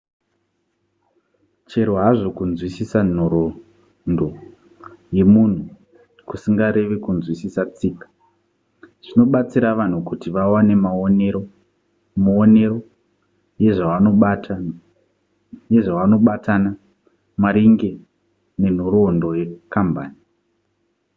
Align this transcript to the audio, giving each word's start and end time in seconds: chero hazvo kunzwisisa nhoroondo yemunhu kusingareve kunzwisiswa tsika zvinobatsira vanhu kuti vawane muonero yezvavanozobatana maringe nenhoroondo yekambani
chero 1.69 1.93
hazvo 2.01 2.29
kunzwisisa 2.37 2.99
nhoroondo 3.15 4.27
yemunhu 5.17 5.63
kusingareve 6.27 6.95
kunzwisiswa 7.03 7.63
tsika 7.75 8.07
zvinobatsira 9.03 9.69
vanhu 9.79 9.99
kuti 10.09 10.27
vawane 10.35 10.73
muonero 12.25 12.79
yezvavanozobatana 15.73 16.69
maringe 17.41 17.91
nenhoroondo 18.61 19.27
yekambani 19.39 20.17